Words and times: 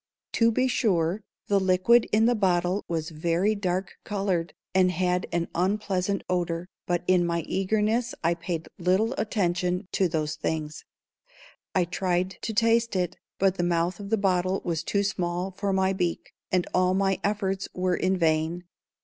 To 0.31 0.49
be 0.51 0.67
sure, 0.67 1.21
the 1.45 1.59
liquid 1.59 2.07
in 2.11 2.25
the 2.25 2.33
bottle 2.33 2.83
was 2.87 3.11
very 3.11 3.53
dark 3.53 3.97
colored, 4.03 4.55
and 4.73 4.89
had 4.89 5.27
an 5.31 5.47
unpleasant 5.53 6.23
odor, 6.27 6.67
but 6.87 7.03
in 7.05 7.23
my 7.23 7.41
eagerness 7.41 8.15
I 8.23 8.33
paid 8.33 8.67
little 8.79 9.13
attention 9.19 9.87
to 9.91 10.07
those 10.07 10.37
things. 10.37 10.85
I 11.75 11.85
tried 11.85 12.39
to 12.41 12.51
taste 12.51 12.95
it, 12.95 13.17
but 13.37 13.57
the 13.57 13.63
mouth 13.63 13.99
of 13.99 14.09
the 14.09 14.17
bottle 14.17 14.61
was 14.65 14.81
too 14.81 15.03
small 15.03 15.51
for 15.51 15.71
my 15.71 15.93
beak, 15.93 16.33
and 16.51 16.65
all 16.73 16.95
my 16.95 17.19
efforts 17.23 17.67
were 17.71 17.95
in 17.95 18.17
vain. 18.17 18.63